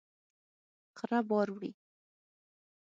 [0.97, 1.71] خره بار وړي